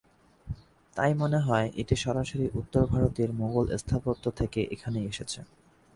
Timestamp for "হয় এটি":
1.39-1.95